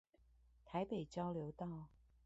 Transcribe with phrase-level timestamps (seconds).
[0.65, 1.89] 臺北交流道